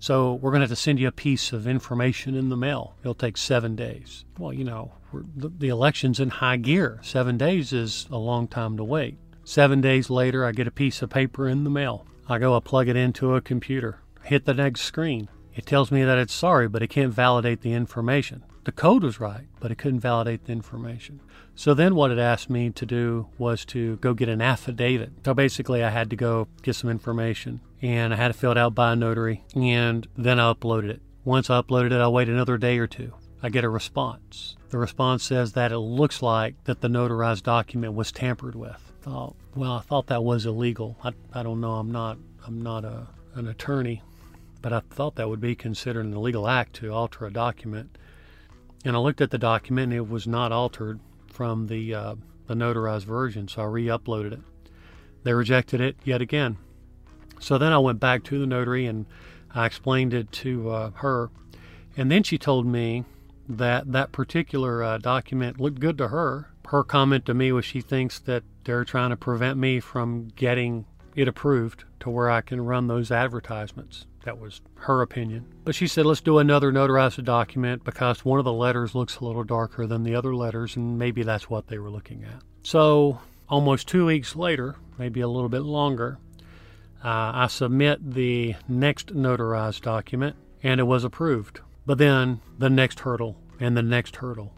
So 0.00 0.32
we're 0.34 0.50
going 0.50 0.60
to 0.60 0.64
have 0.64 0.70
to 0.70 0.76
send 0.76 0.98
you 0.98 1.08
a 1.08 1.12
piece 1.12 1.52
of 1.52 1.66
information 1.66 2.34
in 2.34 2.48
the 2.48 2.56
mail. 2.56 2.96
It'll 3.02 3.14
take 3.14 3.36
seven 3.36 3.76
days. 3.76 4.24
Well, 4.38 4.50
you 4.50 4.64
know, 4.64 4.94
the, 5.36 5.50
the 5.50 5.68
election's 5.68 6.18
in 6.18 6.30
high 6.30 6.56
gear. 6.56 6.98
Seven 7.02 7.36
days 7.36 7.74
is 7.74 8.08
a 8.10 8.16
long 8.16 8.48
time 8.48 8.78
to 8.78 8.84
wait. 8.84 9.18
Seven 9.44 9.82
days 9.82 10.08
later, 10.08 10.46
I 10.46 10.52
get 10.52 10.66
a 10.66 10.70
piece 10.70 11.02
of 11.02 11.10
paper 11.10 11.46
in 11.46 11.64
the 11.64 11.70
mail. 11.70 12.06
I 12.30 12.38
go, 12.38 12.56
I 12.56 12.60
plug 12.60 12.88
it 12.88 12.96
into 12.96 13.34
a 13.34 13.42
computer, 13.42 14.00
hit 14.22 14.46
the 14.46 14.54
next 14.54 14.82
screen. 14.82 15.28
It 15.54 15.66
tells 15.66 15.90
me 15.90 16.02
that 16.02 16.16
it's 16.16 16.32
sorry, 16.32 16.66
but 16.66 16.82
it 16.82 16.88
can't 16.88 17.12
validate 17.12 17.60
the 17.60 17.74
information. 17.74 18.44
The 18.64 18.72
code 18.72 19.02
was 19.02 19.20
right, 19.20 19.48
but 19.58 19.70
it 19.70 19.76
couldn't 19.76 20.00
validate 20.00 20.46
the 20.46 20.52
information. 20.52 21.20
So 21.54 21.74
then 21.74 21.94
what 21.94 22.10
it 22.10 22.18
asked 22.18 22.48
me 22.48 22.70
to 22.70 22.86
do 22.86 23.28
was 23.36 23.66
to 23.66 23.96
go 23.96 24.14
get 24.14 24.28
an 24.30 24.40
affidavit. 24.40 25.12
So 25.26 25.34
basically, 25.34 25.84
I 25.84 25.90
had 25.90 26.08
to 26.10 26.16
go 26.16 26.48
get 26.62 26.76
some 26.76 26.88
information 26.88 27.60
and 27.82 28.12
I 28.12 28.16
had 28.16 28.30
it 28.30 28.36
filled 28.36 28.58
out 28.58 28.74
by 28.74 28.92
a 28.92 28.96
notary 28.96 29.44
and 29.54 30.06
then 30.16 30.38
I 30.38 30.52
uploaded 30.52 30.90
it. 30.90 31.02
Once 31.24 31.50
I 31.50 31.60
uploaded 31.60 31.92
it, 31.92 32.00
I 32.00 32.08
wait 32.08 32.28
another 32.28 32.58
day 32.58 32.78
or 32.78 32.86
two. 32.86 33.12
I 33.42 33.48
get 33.48 33.64
a 33.64 33.68
response. 33.68 34.56
The 34.70 34.78
response 34.78 35.24
says 35.24 35.52
that 35.52 35.72
it 35.72 35.78
looks 35.78 36.22
like 36.22 36.62
that 36.64 36.80
the 36.80 36.88
notarized 36.88 37.42
document 37.42 37.94
was 37.94 38.12
tampered 38.12 38.54
with. 38.54 38.92
I 39.00 39.04
thought, 39.04 39.36
well, 39.54 39.72
I 39.72 39.80
thought 39.80 40.06
that 40.08 40.22
was 40.22 40.46
illegal. 40.46 40.96
I, 41.02 41.12
I 41.32 41.42
don't 41.42 41.60
know. 41.60 41.72
I'm 41.72 41.90
not 41.90 42.18
I'm 42.46 42.62
not 42.62 42.84
a, 42.84 43.06
an 43.34 43.48
attorney, 43.48 44.02
but 44.62 44.72
I 44.72 44.80
thought 44.90 45.16
that 45.16 45.28
would 45.28 45.40
be 45.40 45.54
considered 45.54 46.04
an 46.04 46.14
illegal 46.14 46.48
act 46.48 46.74
to 46.76 46.92
alter 46.92 47.26
a 47.26 47.32
document. 47.32 47.96
And 48.84 48.96
I 48.96 48.98
looked 48.98 49.20
at 49.20 49.30
the 49.30 49.38
document 49.38 49.92
and 49.92 49.98
it 49.98 50.08
was 50.08 50.26
not 50.26 50.52
altered 50.52 51.00
from 51.28 51.66
the 51.66 51.94
uh, 51.94 52.14
the 52.46 52.54
notarized 52.54 53.04
version, 53.04 53.48
so 53.48 53.62
I 53.62 53.66
re-uploaded 53.66 54.32
it. 54.32 54.40
They 55.22 55.32
rejected 55.32 55.80
it 55.80 55.96
yet 56.04 56.20
again. 56.20 56.56
So 57.40 57.58
then 57.58 57.72
I 57.72 57.78
went 57.78 57.98
back 57.98 58.22
to 58.24 58.38
the 58.38 58.46
notary 58.46 58.86
and 58.86 59.06
I 59.52 59.66
explained 59.66 60.14
it 60.14 60.30
to 60.32 60.70
uh, 60.70 60.90
her, 60.96 61.30
and 61.96 62.10
then 62.10 62.22
she 62.22 62.38
told 62.38 62.66
me 62.66 63.04
that 63.48 63.90
that 63.90 64.12
particular 64.12 64.82
uh, 64.82 64.98
document 64.98 65.60
looked 65.60 65.80
good 65.80 65.98
to 65.98 66.08
her. 66.08 66.50
Her 66.68 66.84
comment 66.84 67.26
to 67.26 67.34
me 67.34 67.50
was 67.50 67.64
she 67.64 67.80
thinks 67.80 68.20
that 68.20 68.44
they're 68.62 68.84
trying 68.84 69.10
to 69.10 69.16
prevent 69.16 69.58
me 69.58 69.80
from 69.80 70.28
getting 70.36 70.84
it 71.16 71.26
approved 71.26 71.84
to 72.00 72.10
where 72.10 72.30
I 72.30 72.42
can 72.42 72.64
run 72.64 72.86
those 72.86 73.10
advertisements. 73.10 74.06
That 74.24 74.38
was 74.38 74.60
her 74.76 75.02
opinion. 75.02 75.46
But 75.64 75.74
she 75.74 75.86
said, 75.86 76.06
let's 76.06 76.20
do 76.20 76.38
another 76.38 76.70
notarized 76.70 77.24
document 77.24 77.84
because 77.84 78.24
one 78.24 78.38
of 78.38 78.44
the 78.44 78.52
letters 78.52 78.94
looks 78.94 79.16
a 79.16 79.24
little 79.24 79.44
darker 79.44 79.86
than 79.86 80.04
the 80.04 80.14
other 80.14 80.34
letters, 80.34 80.76
and 80.76 80.98
maybe 80.98 81.22
that's 81.22 81.48
what 81.48 81.66
they 81.66 81.78
were 81.78 81.90
looking 81.90 82.22
at. 82.22 82.42
So, 82.62 83.18
almost 83.48 83.88
two 83.88 84.06
weeks 84.06 84.36
later, 84.36 84.76
maybe 84.98 85.20
a 85.22 85.28
little 85.28 85.48
bit 85.48 85.62
longer, 85.62 86.18
uh, 87.04 87.32
I 87.34 87.46
submit 87.48 88.14
the 88.14 88.56
next 88.68 89.14
notarized 89.14 89.82
document 89.82 90.36
and 90.62 90.80
it 90.80 90.84
was 90.84 91.04
approved. 91.04 91.60
But 91.86 91.98
then 91.98 92.40
the 92.58 92.70
next 92.70 93.00
hurdle 93.00 93.36
and 93.58 93.76
the 93.76 93.82
next 93.82 94.16
hurdle 94.16 94.54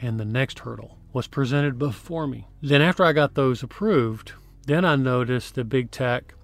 and 0.00 0.18
the 0.18 0.24
next 0.24 0.60
hurdle 0.60 0.98
was 1.12 1.26
presented 1.28 1.78
before 1.78 2.26
me. 2.26 2.48
Then, 2.60 2.82
after 2.82 3.04
I 3.04 3.12
got 3.12 3.34
those 3.34 3.62
approved, 3.62 4.32
then 4.66 4.84
I 4.84 4.96
noticed 4.96 5.54
that 5.54 5.68
big 5.68 5.90
tech 5.90 6.34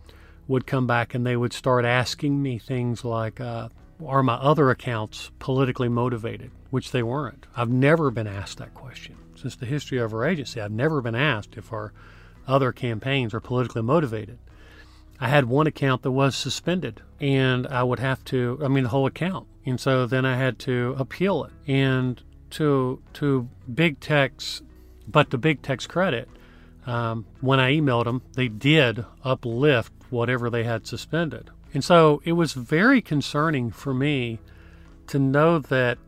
would 0.47 0.67
come 0.67 0.87
back 0.87 1.15
and 1.15 1.27
they 1.27 1.37
would 1.37 1.53
start 1.53 1.85
asking 1.85 2.41
me 2.41 2.59
things 2.59 3.05
like, 3.05 3.41
uh, 3.41 3.69
Are 4.07 4.23
my 4.23 4.35
other 4.35 4.71
accounts 4.71 5.31
politically 5.41 5.89
motivated? 5.89 6.53
Which 6.71 6.93
they 6.93 7.03
weren't. 7.03 7.47
I've 7.57 7.69
never 7.69 8.11
been 8.11 8.29
asked 8.29 8.59
that 8.59 8.75
question. 8.75 9.17
Since 9.35 9.57
the 9.57 9.67
history 9.67 9.99
of 9.99 10.15
our 10.15 10.25
agency, 10.25 10.61
I've 10.61 10.71
never 10.71 11.01
been 11.01 11.15
asked 11.17 11.57
if 11.57 11.73
our 11.73 11.93
other 12.47 12.73
campaigns 12.73 13.35
are 13.35 13.41
politically 13.41 13.83
motivated. 13.83 14.39
I 15.21 15.29
had 15.29 15.45
one 15.45 15.67
account 15.67 16.03
that 16.03 16.13
was 16.13 16.35
suspended, 16.35 17.03
and 17.21 17.67
I 17.67 17.83
would 17.83 17.99
have 17.99 18.25
to, 18.27 18.59
I 18.65 18.69
mean, 18.69 18.85
the 18.85 18.91
whole 18.91 19.07
account. 19.07 19.47
And 19.67 19.79
so 19.79 20.07
then 20.07 20.25
I 20.25 20.37
had 20.37 20.59
to 20.61 20.95
appeal 20.99 21.45
it. 21.45 21.53
And 21.71 22.21
to 22.51 23.03
to 23.15 23.49
big 23.73 24.01
tech's, 24.01 24.63
but 25.07 25.31
to 25.31 25.39
big 25.39 25.63
tech's 25.63 25.87
credit, 25.87 26.29
um, 26.87 27.27
when 27.41 27.61
I 27.61 27.73
emailed 27.73 28.05
them, 28.05 28.23
they 28.35 28.49
did 28.49 29.05
uplift 29.23 29.93
whatever 30.09 30.51
they 30.51 30.65
had 30.65 30.87
suspended. 30.87 31.51
And 31.73 31.85
so 31.85 32.21
it 32.25 32.33
was 32.33 32.53
very 32.55 33.01
concerning 33.01 33.71
for 33.71 33.95
me 33.95 34.41
to 35.09 35.19
know 35.19 35.59
that 35.59 35.99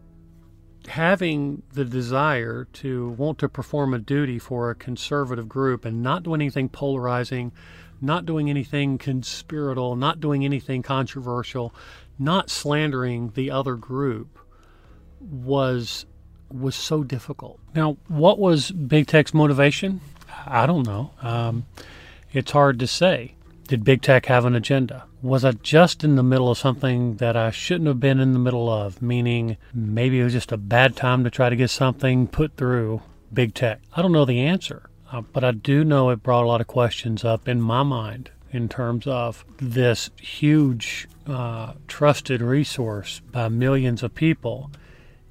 having 0.88 1.62
the 1.72 1.84
desire 1.84 2.66
to 2.72 3.10
want 3.10 3.38
to 3.38 3.48
perform 3.48 3.94
a 3.94 3.98
duty 3.98 4.38
for 4.38 4.70
a 4.70 4.74
conservative 4.74 5.48
group 5.48 5.84
and 5.84 6.02
not 6.02 6.24
do 6.24 6.34
anything 6.34 6.68
polarizing, 6.68 7.52
not 8.02 8.26
doing 8.26 8.50
anything 8.50 8.98
conspiratorial, 8.98 9.96
not 9.96 10.20
doing 10.20 10.44
anything 10.44 10.82
controversial, 10.82 11.74
not 12.18 12.50
slandering 12.50 13.30
the 13.34 13.50
other 13.50 13.76
group 13.76 14.38
was 15.20 16.04
was 16.50 16.74
so 16.74 17.02
difficult. 17.02 17.58
Now, 17.74 17.96
what 18.08 18.38
was 18.38 18.70
Big 18.70 19.06
Tech's 19.06 19.32
motivation? 19.32 20.00
I 20.46 20.66
don't 20.66 20.86
know. 20.86 21.12
Um, 21.22 21.66
it's 22.32 22.50
hard 22.50 22.78
to 22.80 22.86
say. 22.86 23.34
Did 23.68 23.84
Big 23.84 24.02
Tech 24.02 24.26
have 24.26 24.44
an 24.44 24.54
agenda? 24.54 25.04
Was 25.22 25.44
I 25.44 25.52
just 25.52 26.04
in 26.04 26.16
the 26.16 26.22
middle 26.22 26.50
of 26.50 26.58
something 26.58 27.16
that 27.16 27.36
I 27.36 27.50
shouldn't 27.50 27.86
have 27.86 28.00
been 28.00 28.20
in 28.20 28.32
the 28.32 28.38
middle 28.38 28.68
of? 28.68 29.00
Meaning, 29.00 29.56
maybe 29.72 30.20
it 30.20 30.24
was 30.24 30.32
just 30.32 30.52
a 30.52 30.58
bad 30.58 30.96
time 30.96 31.24
to 31.24 31.30
try 31.30 31.48
to 31.48 31.56
get 31.56 31.70
something 31.70 32.26
put 32.26 32.56
through 32.56 33.00
Big 33.32 33.54
Tech. 33.54 33.80
I 33.96 34.02
don't 34.02 34.12
know 34.12 34.24
the 34.24 34.40
answer, 34.40 34.90
uh, 35.12 35.20
but 35.20 35.44
I 35.44 35.52
do 35.52 35.84
know 35.84 36.10
it 36.10 36.22
brought 36.22 36.44
a 36.44 36.48
lot 36.48 36.60
of 36.62 36.66
questions 36.66 37.24
up 37.24 37.46
in 37.46 37.60
my 37.60 37.82
mind 37.82 38.30
in 38.50 38.68
terms 38.68 39.06
of 39.06 39.44
this 39.58 40.10
huge 40.20 41.06
uh, 41.26 41.74
trusted 41.86 42.40
resource 42.40 43.20
by 43.30 43.48
millions 43.48 44.02
of 44.02 44.14
people. 44.14 44.70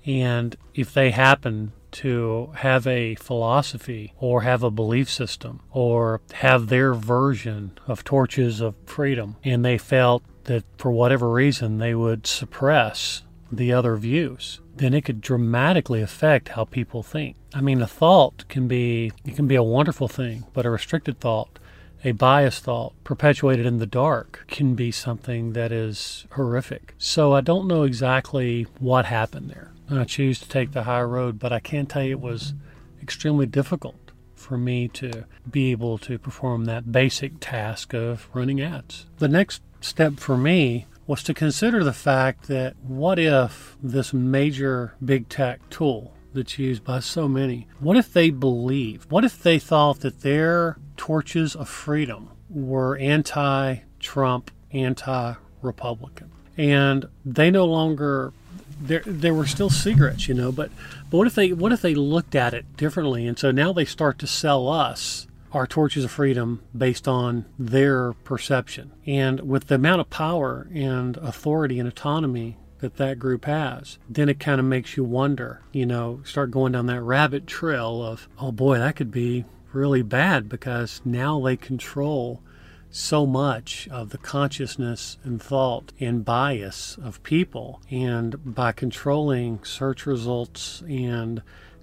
And 0.06 0.56
if 0.74 0.94
they 0.94 1.12
happen 1.12 1.74
to 1.92 2.52
have 2.56 2.88
a 2.88 3.16
philosophy 3.16 4.14
or 4.18 4.42
have 4.42 4.64
a 4.64 4.72
belief 4.72 5.10
system 5.10 5.60
or 5.72 6.22
have 6.34 6.68
their 6.68 6.94
version 6.94 7.78
of 7.88 8.04
torches 8.04 8.62
of 8.62 8.76
freedom, 8.86 9.36
and 9.44 9.66
they 9.66 9.78
felt 9.78 10.24
that 10.46 10.64
for 10.78 10.92
whatever 10.92 11.30
reason 11.30 11.78
they 11.78 11.94
would 11.94 12.26
suppress 12.26 13.24
the 13.52 13.74
other 13.74 13.96
views, 13.96 14.60
then 14.76 14.94
it 14.94 15.06
could 15.06 15.22
dramatically 15.22 16.02
affect 16.02 16.50
how 16.50 16.66
people 16.66 17.04
think. 17.04 17.36
I 17.54 17.62
mean, 17.62 17.82
a 17.82 17.88
thought 17.88 18.48
can 18.48 18.68
be 18.68 19.12
it 19.26 19.36
can 19.36 19.48
be 19.48 19.56
a 19.56 19.64
wonderful 19.64 20.08
thing, 20.08 20.46
but 20.54 20.66
a 20.66 20.70
restricted 20.70 21.20
thought, 21.20 21.60
a 22.04 22.14
biased 22.14 22.64
thought 22.64 22.94
perpetuated 23.04 23.66
in 23.66 23.80
the 23.80 23.86
dark 23.86 24.46
can 24.48 24.74
be 24.74 24.92
something 24.92 25.54
that 25.54 25.72
is 25.72 26.26
horrific. 26.32 26.96
So 26.98 27.34
I 27.34 27.42
don't 27.42 27.68
know 27.68 27.84
exactly 27.84 28.68
what 28.80 29.06
happened 29.06 29.50
there. 29.50 29.72
I 29.90 30.06
choose 30.06 30.40
to 30.40 30.48
take 30.48 30.72
the 30.72 30.84
high 30.84 31.02
road, 31.02 31.38
but 31.38 31.52
I 31.52 31.60
can 31.60 31.86
tell 31.86 32.04
you 32.04 32.12
it 32.12 32.22
was 32.22 32.54
extremely 33.02 33.46
difficult 33.46 34.12
for 34.36 34.58
me 34.58 34.88
to 34.88 35.26
be 35.50 35.72
able 35.72 35.98
to 36.00 36.18
perform 36.18 36.66
that 36.66 36.92
basic 36.92 37.34
task 37.40 37.94
of 37.94 38.28
running 38.34 38.62
ads. 38.62 39.06
The 39.20 39.28
next 39.28 39.62
step 39.82 40.20
for 40.20 40.38
me 40.38 40.88
was 41.12 41.24
to 41.24 41.34
consider 41.34 41.84
the 41.84 41.92
fact 41.92 42.48
that 42.48 42.74
what 42.82 43.20
if 43.20 43.76
this 43.84 44.14
major 44.14 44.94
big 45.04 45.28
tech 45.28 45.60
tool 45.70 46.14
that's 46.34 46.58
used 46.58 46.86
by 46.86 47.02
so 47.02 47.28
many, 47.28 47.68
what 47.82 47.98
if 47.98 48.14
they 48.14 48.30
believed, 48.30 49.12
what 49.12 49.26
if 49.26 49.44
they 49.44 49.60
thought 49.60 50.00
that 50.00 50.22
their 50.22 50.78
torches 50.96 51.54
of 51.54 51.68
freedom 51.68 52.30
were 52.50 52.96
anti 52.96 53.80
Trump, 54.00 54.52
anti 54.72 55.34
Republican? 55.62 56.32
And 56.56 57.10
they 57.26 57.52
no 57.52 57.66
longer 57.66 58.32
there 58.80 59.04
there 59.06 59.34
were 59.34 59.46
still 59.46 59.70
cigarettes, 59.70 60.30
you 60.30 60.34
know, 60.34 60.50
but 60.50 60.72
but 61.10 61.18
what 61.18 61.28
if 61.28 61.36
they 61.36 61.52
what 61.52 61.74
if 61.74 61.82
they 61.82 61.94
looked 61.94 62.36
at 62.36 62.54
it 62.54 62.78
differently 62.78 63.28
and 63.28 63.38
so 63.38 63.52
now 63.52 63.74
they 63.74 63.84
start 63.84 64.18
to 64.20 64.28
sell 64.28 64.70
us 64.70 65.28
our 65.54 65.68
torches 65.68 66.06
of 66.06 66.12
freedom 66.12 66.62
based 66.76 67.08
on 67.08 67.46
their 67.60 68.14
perception. 68.14 68.92
And 69.06 69.42
with 69.42 69.68
the 69.68 69.76
amount 69.76 70.02
of 70.02 70.10
power 70.10 70.68
and 70.74 71.18
authority 71.18 71.80
and 71.80 71.88
autonomy 71.88 72.58
that 72.80 72.98
that 72.98 73.20
group 73.20 73.46
has, 73.46 74.00
then 74.10 74.30
it 74.30 74.40
kind 74.40 74.60
of 74.60 74.66
makes 74.66 74.98
you 74.98 75.04
wonder, 75.04 75.62
you 75.72 75.86
know, 75.86 76.22
start 76.24 76.52
going 76.52 76.74
down 76.74 76.88
that 76.88 77.02
rabbit 77.02 77.48
trail 77.48 78.04
of, 78.04 78.28
oh 78.40 78.52
boy, 78.52 78.80
that 78.80 78.96
could 78.96 79.12
be 79.12 79.46
really 79.74 80.02
bad 80.02 80.50
because 80.50 81.02
now 81.06 81.40
they 81.40 81.56
control 81.56 82.42
so 82.90 83.26
much 83.26 83.88
of 83.90 84.10
the 84.10 84.18
consciousness 84.18 85.18
and 85.24 85.42
thought 85.42 85.94
and 86.00 86.26
bias 86.26 86.98
of 87.02 87.24
people. 87.24 87.82
And 87.90 88.54
by 88.54 88.74
controlling 88.74 89.64
search 89.64 90.06
results 90.06 90.82
and 90.82 91.42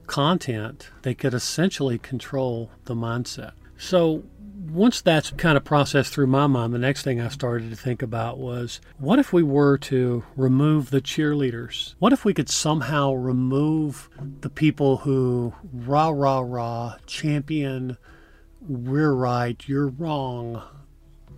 content, 0.09 0.91
they 1.03 1.15
could 1.15 1.35
essentially 1.35 1.99
control 1.99 2.71
the 2.87 2.95
mindset. 2.95 3.53
So 3.77 4.25
once 4.71 5.01
that's 5.01 5.31
kind 5.33 5.57
of 5.57 5.65
processed 5.65 6.13
through 6.13 6.27
my 6.27 6.47
mind, 6.47 6.75
the 6.75 6.79
next 6.79 7.03
thing 7.03 7.21
I 7.21 7.29
started 7.29 7.71
to 7.71 7.77
think 7.77 8.03
about 8.03 8.39
was 8.39 8.81
what 8.99 9.19
if 9.19 9.33
we 9.33 9.43
were 9.43 9.79
to 9.79 10.25
remove 10.37 10.91
the 10.91 11.01
cheerleaders? 11.01 11.95
What 11.99 12.13
if 12.13 12.25
we 12.25 12.35
could 12.35 12.49
somehow 12.49 13.13
remove 13.13 14.11
the 14.41 14.51
people 14.51 14.99
who 14.99 15.55
rah, 15.73 16.09
rah, 16.09 16.41
rah, 16.41 16.97
champion, 17.07 17.97
we're 18.61 19.15
right, 19.15 19.63
you're 19.67 19.89
wrong, 19.89 20.63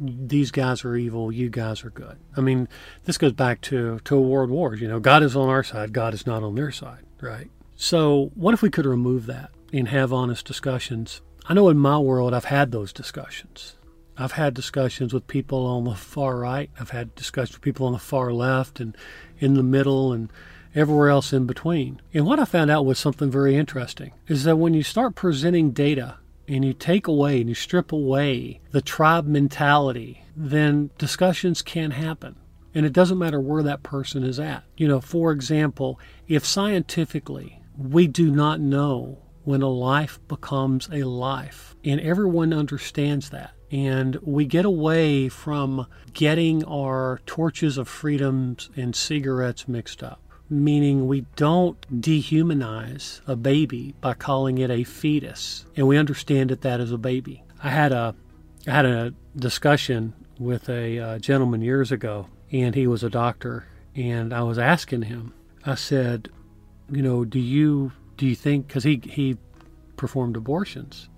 these 0.00 0.50
guys 0.50 0.84
are 0.84 0.96
evil, 0.96 1.30
you 1.30 1.50
guys 1.50 1.84
are 1.84 1.90
good. 1.90 2.18
I 2.36 2.40
mean, 2.40 2.68
this 3.04 3.18
goes 3.18 3.32
back 3.32 3.60
to, 3.62 4.00
to 4.04 4.18
world 4.18 4.50
wars. 4.50 4.80
You 4.80 4.88
know, 4.88 5.00
God 5.00 5.22
is 5.22 5.36
on 5.36 5.48
our 5.48 5.62
side, 5.62 5.92
God 5.92 6.14
is 6.14 6.26
not 6.26 6.42
on 6.42 6.54
their 6.54 6.72
side, 6.72 7.04
right? 7.20 7.50
So, 7.82 8.30
what 8.34 8.52
if 8.52 8.60
we 8.60 8.68
could 8.68 8.84
remove 8.84 9.24
that 9.24 9.52
and 9.72 9.88
have 9.88 10.12
honest 10.12 10.44
discussions? 10.44 11.22
I 11.46 11.54
know 11.54 11.70
in 11.70 11.78
my 11.78 11.96
world, 11.96 12.34
I've 12.34 12.44
had 12.44 12.72
those 12.72 12.92
discussions. 12.92 13.76
I've 14.18 14.32
had 14.32 14.52
discussions 14.52 15.14
with 15.14 15.26
people 15.26 15.64
on 15.64 15.84
the 15.84 15.94
far 15.94 16.36
right. 16.36 16.70
I've 16.78 16.90
had 16.90 17.14
discussions 17.14 17.56
with 17.56 17.62
people 17.62 17.86
on 17.86 17.94
the 17.94 17.98
far 17.98 18.34
left 18.34 18.80
and 18.80 18.94
in 19.38 19.54
the 19.54 19.62
middle 19.62 20.12
and 20.12 20.30
everywhere 20.74 21.08
else 21.08 21.32
in 21.32 21.46
between. 21.46 22.02
And 22.12 22.26
what 22.26 22.38
I 22.38 22.44
found 22.44 22.70
out 22.70 22.84
was 22.84 22.98
something 22.98 23.30
very 23.30 23.56
interesting 23.56 24.12
is 24.28 24.44
that 24.44 24.56
when 24.56 24.74
you 24.74 24.82
start 24.82 25.14
presenting 25.14 25.70
data 25.70 26.18
and 26.46 26.62
you 26.62 26.74
take 26.74 27.06
away 27.06 27.40
and 27.40 27.48
you 27.48 27.54
strip 27.54 27.92
away 27.92 28.60
the 28.72 28.82
tribe 28.82 29.26
mentality, 29.26 30.22
then 30.36 30.90
discussions 30.98 31.62
can 31.62 31.92
happen. 31.92 32.36
And 32.74 32.84
it 32.84 32.92
doesn't 32.92 33.18
matter 33.18 33.40
where 33.40 33.62
that 33.62 33.82
person 33.82 34.22
is 34.22 34.38
at. 34.38 34.64
You 34.76 34.86
know, 34.86 35.00
for 35.00 35.32
example, 35.32 35.98
if 36.28 36.44
scientifically 36.44 37.59
we 37.76 38.06
do 38.06 38.30
not 38.30 38.60
know 38.60 39.18
when 39.44 39.62
a 39.62 39.68
life 39.68 40.18
becomes 40.28 40.88
a 40.92 41.04
life, 41.04 41.74
and 41.84 42.00
everyone 42.00 42.52
understands 42.52 43.30
that, 43.30 43.52
and 43.70 44.16
we 44.22 44.44
get 44.44 44.64
away 44.64 45.28
from 45.28 45.86
getting 46.12 46.64
our 46.64 47.20
torches 47.26 47.78
of 47.78 47.88
freedoms 47.88 48.70
and 48.76 48.94
cigarettes 48.94 49.66
mixed 49.66 50.02
up 50.02 50.20
meaning 50.50 51.06
we 51.06 51.24
don't 51.36 52.02
dehumanize 52.02 53.20
a 53.26 53.36
baby 53.36 53.94
by 54.00 54.12
calling 54.12 54.58
it 54.58 54.70
a 54.70 54.82
fetus, 54.82 55.64
and 55.76 55.86
we 55.86 55.96
understand 55.96 56.50
that 56.50 56.62
that 56.62 56.80
is 56.80 56.90
a 56.90 56.98
baby. 56.98 57.44
I 57.62 57.70
had 57.70 57.92
a 57.92 58.14
I 58.66 58.72
had 58.72 58.84
a 58.84 59.14
discussion 59.36 60.12
with 60.38 60.68
a 60.68 60.98
uh, 60.98 61.18
gentleman 61.18 61.62
years 61.62 61.92
ago, 61.92 62.26
and 62.50 62.74
he 62.74 62.86
was 62.86 63.02
a 63.02 63.10
doctor, 63.10 63.66
and 63.94 64.34
I 64.34 64.42
was 64.42 64.58
asking 64.58 65.02
him. 65.02 65.32
I 65.64 65.76
said, 65.76 66.30
you 66.90 67.02
know, 67.02 67.24
do 67.24 67.38
you 67.38 67.92
do 68.16 68.26
you 68.26 68.34
think 68.34 68.66
because 68.66 68.84
he 68.84 69.00
he 69.04 69.36
performed 69.96 70.36
abortions, 70.36 71.08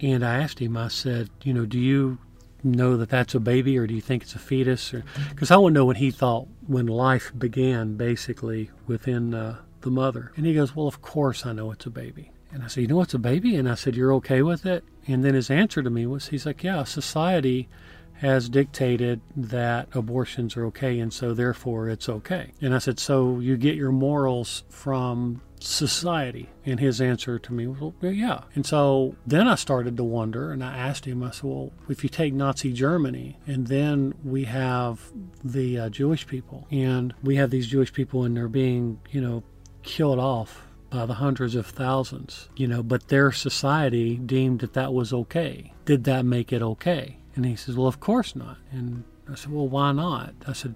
and 0.00 0.24
I 0.24 0.38
asked 0.38 0.58
him. 0.58 0.76
I 0.76 0.88
said, 0.88 1.30
you 1.42 1.52
know, 1.52 1.66
do 1.66 1.78
you 1.78 2.18
know 2.62 2.96
that 2.96 3.08
that's 3.08 3.34
a 3.34 3.40
baby, 3.40 3.78
or 3.78 3.86
do 3.86 3.94
you 3.94 4.00
think 4.00 4.22
it's 4.22 4.34
a 4.34 4.38
fetus? 4.38 4.94
Because 5.30 5.50
I 5.50 5.56
want 5.56 5.74
to 5.74 5.80
know 5.80 5.84
what 5.84 5.98
he 5.98 6.10
thought 6.10 6.48
when 6.66 6.86
life 6.86 7.32
began, 7.36 7.96
basically 7.96 8.70
within 8.86 9.34
uh, 9.34 9.58
the 9.82 9.90
mother. 9.90 10.32
And 10.36 10.46
he 10.46 10.54
goes, 10.54 10.74
"Well, 10.74 10.86
of 10.86 11.02
course 11.02 11.46
I 11.46 11.52
know 11.52 11.70
it's 11.70 11.86
a 11.86 11.90
baby." 11.90 12.32
And 12.52 12.62
I 12.62 12.68
said, 12.68 12.82
You 12.82 12.86
know 12.86 12.96
what's 12.96 13.12
a 13.14 13.18
baby? 13.18 13.56
And 13.56 13.68
I 13.68 13.74
said, 13.74 13.96
You're 13.96 14.14
okay 14.14 14.40
with 14.40 14.64
it? 14.64 14.84
And 15.06 15.24
then 15.24 15.34
his 15.34 15.50
answer 15.50 15.82
to 15.82 15.90
me 15.90 16.06
was, 16.06 16.28
He's 16.28 16.46
like, 16.46 16.62
Yeah, 16.62 16.84
society 16.84 17.68
has 18.18 18.48
dictated 18.48 19.20
that 19.36 19.88
abortions 19.92 20.56
are 20.56 20.66
okay, 20.66 20.98
and 20.98 21.12
so 21.12 21.34
therefore 21.34 21.88
it's 21.88 22.08
okay. 22.08 22.52
And 22.60 22.74
I 22.74 22.78
said, 22.78 22.98
So 22.98 23.40
you 23.40 23.56
get 23.56 23.74
your 23.74 23.92
morals 23.92 24.64
from 24.68 25.42
society? 25.60 26.48
And 26.64 26.80
his 26.80 27.00
answer 27.00 27.38
to 27.38 27.52
me 27.52 27.66
was, 27.66 27.92
well, 28.00 28.12
yeah. 28.12 28.42
And 28.54 28.66
so 28.66 29.16
then 29.26 29.48
I 29.48 29.54
started 29.54 29.96
to 29.96 30.04
wonder, 30.04 30.52
and 30.52 30.62
I 30.62 30.76
asked 30.76 31.04
him, 31.04 31.22
I 31.22 31.30
said, 31.30 31.44
well, 31.44 31.72
if 31.88 32.02
you 32.02 32.10
take 32.10 32.34
Nazi 32.34 32.72
Germany, 32.72 33.38
and 33.46 33.66
then 33.66 34.14
we 34.24 34.44
have 34.44 35.00
the 35.44 35.78
uh, 35.78 35.88
Jewish 35.88 36.26
people, 36.26 36.66
and 36.70 37.14
we 37.22 37.36
have 37.36 37.50
these 37.50 37.68
Jewish 37.68 37.92
people, 37.92 38.24
and 38.24 38.36
they're 38.36 38.48
being, 38.48 39.00
you 39.10 39.20
know, 39.20 39.42
killed 39.82 40.18
off 40.18 40.66
by 40.90 41.06
the 41.06 41.14
hundreds 41.14 41.54
of 41.54 41.66
thousands, 41.66 42.48
you 42.56 42.66
know, 42.66 42.82
but 42.82 43.08
their 43.08 43.32
society 43.32 44.16
deemed 44.16 44.60
that 44.60 44.74
that 44.74 44.92
was 44.92 45.12
okay. 45.12 45.72
Did 45.84 46.04
that 46.04 46.24
make 46.24 46.52
it 46.52 46.62
okay? 46.62 47.18
And 47.36 47.46
he 47.46 47.54
says, 47.54 47.76
well, 47.76 47.86
of 47.86 48.00
course 48.00 48.34
not. 48.34 48.56
And 48.72 49.04
I 49.30 49.36
said, 49.36 49.52
well, 49.52 49.68
why 49.68 49.92
not? 49.92 50.34
I 50.46 50.52
said, 50.52 50.74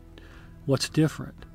what's 0.67 0.88
different? 0.88 1.47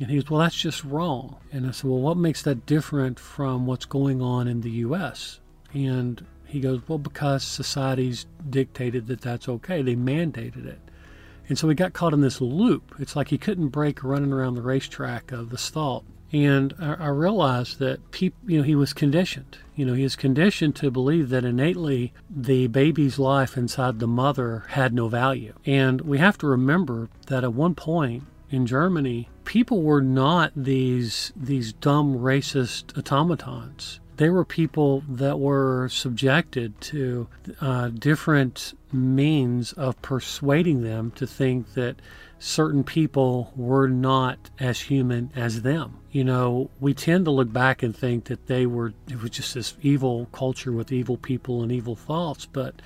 And 0.00 0.10
he 0.10 0.16
goes, 0.16 0.30
Well, 0.30 0.40
that's 0.40 0.56
just 0.56 0.84
wrong. 0.84 1.36
And 1.52 1.66
I 1.66 1.72
said, 1.72 1.90
Well, 1.90 2.00
what 2.00 2.16
makes 2.16 2.42
that 2.42 2.66
different 2.66 3.18
from 3.18 3.66
what's 3.66 3.84
going 3.84 4.22
on 4.22 4.46
in 4.46 4.60
the 4.60 4.70
U.S.? 4.70 5.40
And 5.72 6.24
he 6.46 6.60
goes, 6.60 6.80
Well, 6.86 6.98
because 6.98 7.42
society's 7.42 8.26
dictated 8.48 9.08
that 9.08 9.20
that's 9.20 9.48
okay. 9.48 9.82
They 9.82 9.96
mandated 9.96 10.66
it. 10.66 10.78
And 11.48 11.58
so 11.58 11.68
he 11.68 11.74
got 11.74 11.94
caught 11.94 12.12
in 12.12 12.20
this 12.20 12.40
loop. 12.40 12.94
It's 12.98 13.16
like 13.16 13.28
he 13.28 13.38
couldn't 13.38 13.68
break 13.68 14.04
running 14.04 14.32
around 14.32 14.54
the 14.54 14.62
racetrack 14.62 15.32
of 15.32 15.50
the 15.50 15.58
stall. 15.58 16.04
And 16.32 16.74
I, 16.78 17.06
realized 17.08 17.78
that 17.78 18.10
people, 18.10 18.38
you 18.50 18.58
know, 18.58 18.64
he 18.64 18.74
was 18.74 18.92
conditioned. 18.92 19.58
You 19.74 19.86
know, 19.86 19.94
he 19.94 20.02
was 20.02 20.14
conditioned 20.16 20.76
to 20.76 20.90
believe 20.90 21.30
that 21.30 21.44
innately 21.44 22.12
the 22.28 22.66
baby's 22.66 23.18
life 23.18 23.56
inside 23.56 23.98
the 23.98 24.06
mother 24.06 24.64
had 24.68 24.92
no 24.92 25.08
value. 25.08 25.54
And 25.64 26.02
we 26.02 26.18
have 26.18 26.36
to 26.38 26.46
remember 26.46 27.08
that 27.28 27.44
at 27.44 27.54
one 27.54 27.74
point 27.74 28.24
in 28.50 28.66
Germany, 28.66 29.28
people 29.44 29.82
were 29.82 30.02
not 30.02 30.52
these 30.54 31.32
these 31.34 31.72
dumb 31.72 32.18
racist 32.18 32.96
automatons. 32.98 34.00
They 34.18 34.30
were 34.30 34.44
people 34.44 35.04
that 35.08 35.38
were 35.38 35.88
subjected 35.88 36.80
to 36.82 37.28
uh, 37.60 37.88
different 37.88 38.74
means 38.92 39.72
of 39.74 40.00
persuading 40.02 40.82
them 40.82 41.12
to 41.12 41.26
think 41.26 41.74
that 41.74 41.96
certain 42.38 42.84
people 42.84 43.52
were 43.56 43.88
not 43.88 44.50
as 44.58 44.82
human 44.82 45.30
as 45.34 45.62
them. 45.62 45.98
You 46.10 46.24
know, 46.24 46.70
we 46.80 46.94
tend 46.94 47.24
to 47.26 47.30
look 47.30 47.52
back 47.52 47.82
and 47.82 47.96
think 47.96 48.24
that 48.26 48.46
they 48.46 48.66
were, 48.66 48.94
it 49.08 49.20
was 49.20 49.30
just 49.30 49.54
this 49.54 49.74
evil 49.82 50.26
culture 50.32 50.72
with 50.72 50.92
evil 50.92 51.16
people 51.16 51.62
and 51.62 51.72
evil 51.72 51.96
thoughts. 51.96 52.46
But 52.46 52.80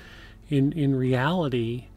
in, 0.48 0.72
in 0.72 0.96
reality, 0.96 1.88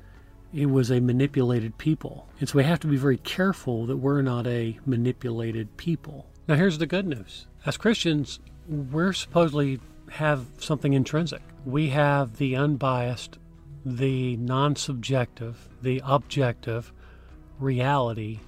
it 0.54 0.68
was 0.68 0.92
a 0.92 1.00
manipulated 1.00 1.78
people. 1.78 2.28
And 2.40 2.48
so 2.48 2.58
we 2.58 2.64
have 2.64 2.80
to 2.82 2.88
be 2.88 2.98
very 2.98 3.18
careful 3.18 3.86
that 3.88 3.98
we're 3.98 4.22
not 4.22 4.48
a 4.48 4.80
manipulated 4.86 5.76
people. 5.78 6.28
Now, 6.48 6.56
here's 6.56 6.78
the 6.78 6.86
good 6.86 7.08
news 7.08 7.48
as 7.66 7.78
Christians, 7.78 8.40
we're 8.68 9.14
supposedly 9.14 9.80
have 10.12 10.46
something 10.60 10.94
intrinsic. 10.94 11.42
We 11.66 11.90
have 11.90 12.38
the 12.38 12.56
unbiased, 12.56 13.40
the 13.84 14.38
non 14.38 14.76
subjective, 14.76 15.68
the 15.82 16.02
objective 16.06 16.94
reality 17.60 18.40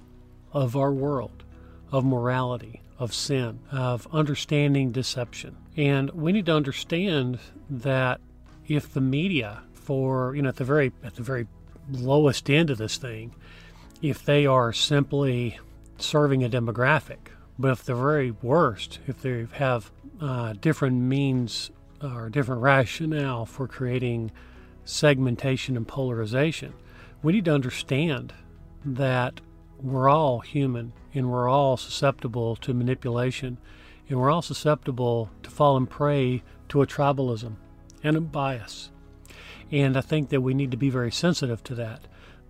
of 0.52 0.76
our 0.76 0.92
world, 0.92 1.44
of 1.92 2.04
morality, 2.04 2.82
of 2.98 3.14
sin, 3.14 3.60
of 3.70 4.06
understanding 4.12 4.90
deception. 4.92 5.56
And 5.76 6.10
we 6.10 6.32
need 6.32 6.46
to 6.46 6.54
understand 6.54 7.38
that 7.70 8.20
if 8.66 8.92
the 8.92 9.00
media 9.00 9.62
for 9.72 10.34
you 10.36 10.42
know 10.42 10.50
at 10.50 10.56
the 10.56 10.64
very 10.64 10.92
at 11.02 11.14
the 11.14 11.22
very 11.22 11.46
lowest 11.90 12.50
end 12.50 12.68
of 12.68 12.76
this 12.76 12.98
thing 12.98 13.34
if 14.02 14.24
they 14.24 14.46
are 14.46 14.72
simply 14.72 15.58
serving 15.98 16.44
a 16.44 16.48
demographic. 16.48 17.18
But 17.58 17.72
if 17.72 17.84
the 17.84 17.94
very 17.94 18.30
worst, 18.30 19.00
if 19.06 19.20
they 19.20 19.46
have 19.52 19.90
uh, 20.20 20.54
different 20.60 21.00
means 21.00 21.70
or 22.00 22.28
different 22.28 22.62
rationale 22.62 23.44
for 23.46 23.66
creating 23.66 24.30
segmentation 24.84 25.76
and 25.76 25.86
polarization, 25.86 26.72
we 27.22 27.32
need 27.32 27.46
to 27.46 27.54
understand 27.54 28.32
that 28.84 29.40
we're 29.80 30.08
all 30.08 30.40
human 30.40 30.92
and 31.14 31.30
we're 31.30 31.48
all 31.48 31.76
susceptible 31.76 32.56
to 32.56 32.74
manipulation 32.74 33.58
and 34.08 34.18
we're 34.18 34.30
all 34.30 34.42
susceptible 34.42 35.30
to 35.42 35.50
falling 35.50 35.86
prey 35.86 36.42
to 36.68 36.82
a 36.82 36.86
tribalism 36.86 37.56
and 38.02 38.16
a 38.16 38.20
bias. 38.20 38.90
And 39.70 39.96
I 39.96 40.00
think 40.00 40.30
that 40.30 40.40
we 40.40 40.54
need 40.54 40.70
to 40.70 40.76
be 40.76 40.90
very 40.90 41.12
sensitive 41.12 41.62
to 41.64 41.74
that. 41.74 42.06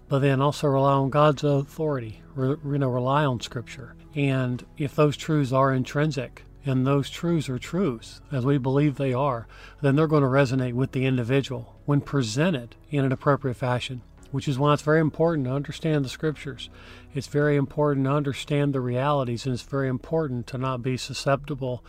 But 0.08 0.20
then 0.20 0.40
also 0.40 0.68
rely 0.68 0.92
on 0.92 1.10
God's 1.10 1.44
authority, 1.44 2.22
re, 2.34 2.56
you 2.64 2.78
know, 2.78 2.88
rely 2.88 3.24
on 3.24 3.40
Scripture. 3.40 3.94
And 4.14 4.64
if 4.78 4.94
those 4.94 5.16
truths 5.16 5.52
are 5.52 5.72
intrinsic, 5.72 6.44
and 6.64 6.86
those 6.86 7.08
truths 7.10 7.48
are 7.48 7.58
truths, 7.58 8.20
as 8.32 8.44
we 8.44 8.58
believe 8.58 8.96
they 8.96 9.12
are, 9.12 9.46
then 9.80 9.96
they're 9.96 10.06
going 10.06 10.22
to 10.22 10.28
resonate 10.28 10.74
with 10.74 10.92
the 10.92 11.06
individual 11.06 11.76
when 11.86 12.00
presented 12.00 12.74
in 12.90 13.04
an 13.04 13.12
appropriate 13.12 13.54
fashion, 13.54 14.02
which 14.30 14.48
is 14.48 14.58
why 14.58 14.72
it's 14.72 14.82
very 14.82 15.00
important 15.00 15.46
to 15.46 15.52
understand 15.52 16.04
the 16.04 16.08
scriptures. 16.08 16.70
It's 17.14 17.26
very 17.26 17.56
important 17.56 18.06
to 18.06 18.12
understand 18.12 18.72
the 18.72 18.80
realities, 18.80 19.46
and 19.46 19.54
it's 19.54 19.62
very 19.62 19.88
important 19.88 20.46
to 20.48 20.58
not 20.58 20.82
be 20.82 20.96
susceptible 20.96 21.84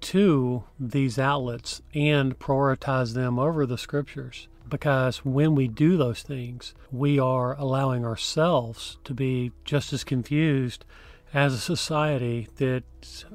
to 0.00 0.64
these 0.78 1.18
outlets 1.18 1.82
and 1.94 2.38
prioritize 2.38 3.14
them 3.14 3.38
over 3.38 3.66
the 3.66 3.78
scriptures 3.78 4.48
because 4.68 5.24
when 5.24 5.54
we 5.54 5.68
do 5.68 5.96
those 5.96 6.22
things, 6.22 6.74
we 6.90 7.18
are 7.18 7.56
allowing 7.58 8.04
ourselves 8.04 8.98
to 9.04 9.14
be 9.14 9.52
just 9.64 9.92
as 9.92 10.04
confused 10.04 10.84
as 11.32 11.54
a 11.54 11.58
society 11.58 12.48
that 12.56 12.84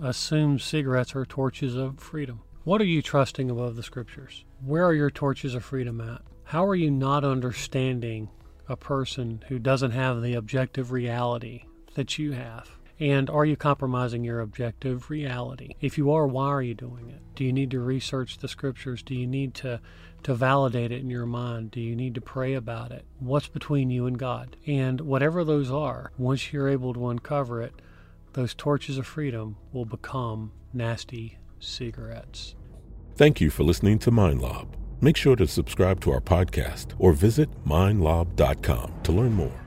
assumes 0.01 0.63
cigarettes 0.63 1.15
are 1.15 1.25
torches 1.25 1.75
of 1.75 1.99
freedom. 1.99 2.41
What 2.63 2.81
are 2.81 2.85
you 2.85 3.01
trusting 3.01 3.49
above 3.49 3.75
the 3.75 3.83
scriptures? 3.83 4.45
Where 4.63 4.85
are 4.85 4.93
your 4.93 5.11
torches 5.11 5.55
of 5.55 5.63
freedom 5.63 5.99
at? 6.01 6.21
How 6.45 6.65
are 6.65 6.75
you 6.75 6.91
not 6.91 7.23
understanding 7.23 8.29
a 8.71 8.77
person 8.77 9.43
who 9.49 9.60
doesn't 9.60 9.91
have 9.91 10.21
the 10.21 10.34
objective 10.34 10.91
reality 10.91 11.65
that 11.95 12.17
you 12.17 12.31
have? 12.31 12.71
And 12.99 13.29
are 13.29 13.45
you 13.45 13.57
compromising 13.57 14.23
your 14.23 14.39
objective 14.39 15.10
reality? 15.10 15.71
If 15.81 15.97
you 15.97 16.12
are, 16.12 16.27
why 16.27 16.47
are 16.47 16.62
you 16.62 16.75
doing 16.75 17.10
it? 17.10 17.21
Do 17.36 17.43
you 17.43 17.51
need 17.51 17.71
to 17.71 17.79
research 17.79 18.38
the 18.38 18.47
scriptures? 18.47 19.01
Do 19.01 19.15
you 19.15 19.25
need 19.25 19.55
to, 19.55 19.81
to 20.23 20.36
validate 20.36 20.91
it 20.91 21.01
in 21.01 21.10
your 21.10 21.25
mind? 21.25 21.71
Do 21.71 21.81
you 21.81 21.95
need 21.95 22.13
to 22.15 22.21
pray 22.21 22.53
about 22.53 22.91
it? 22.91 23.03
What's 23.19 23.47
between 23.47 23.89
you 23.89 24.05
and 24.05 24.19
God? 24.19 24.55
And 24.67 25.01
whatever 25.01 25.43
those 25.43 25.71
are, 25.71 26.12
once 26.17 26.53
you're 26.53 26.69
able 26.69 26.93
to 26.93 27.10
uncover 27.10 27.62
it, 27.62 27.73
those 28.34 28.53
torches 28.53 28.99
of 28.99 29.07
freedom 29.07 29.57
will 29.73 29.86
become 29.86 30.51
nasty 30.71 31.39
cigarettes. 31.60 32.55
Thank 33.15 33.41
you 33.41 33.49
for 33.49 33.63
listening 33.63 33.99
to 33.99 34.12
Mind 34.12 34.39
MindLob. 34.39 34.80
Make 35.01 35.17
sure 35.17 35.35
to 35.35 35.47
subscribe 35.47 35.99
to 36.01 36.11
our 36.11 36.21
podcast 36.21 36.93
or 36.99 37.11
visit 37.11 37.49
mindlob.com 37.65 38.93
to 39.03 39.11
learn 39.11 39.33
more. 39.33 39.61